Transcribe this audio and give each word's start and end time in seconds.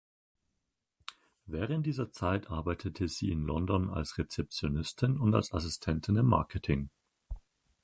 Während 1.45 1.85
dieser 1.85 2.11
Zeit 2.11 2.49
arbeitete 2.49 3.07
sie 3.07 3.29
in 3.29 3.43
London 3.43 3.91
als 3.91 4.17
Rezeptionistin 4.17 5.19
und 5.19 5.35
als 5.35 5.53
Assistentin 5.53 6.15
im 6.15 6.25
Marketing. 6.25 6.89